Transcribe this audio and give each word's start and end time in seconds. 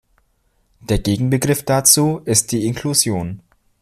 Der 0.79 0.97
Gegenbegriff 0.97 1.61
dazu 1.61 2.21
ist 2.25 2.53
die 2.53 2.65
Inklusion. 2.65 3.41